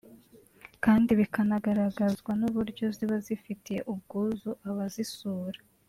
[0.83, 5.59] kandi bikanagaragazwa n’uburyo ziba zifitiye ubwuzu abazisura